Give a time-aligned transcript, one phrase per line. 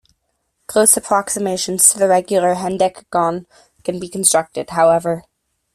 [0.65, 3.45] Close approximations to the regular hendecagon
[3.83, 5.25] can be constructed, however.